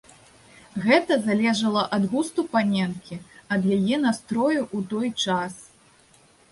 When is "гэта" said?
0.85-1.17